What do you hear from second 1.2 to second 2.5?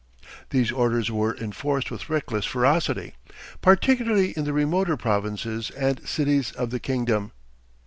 enforced with reckless